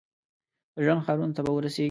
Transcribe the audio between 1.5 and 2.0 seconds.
ورسیږي؟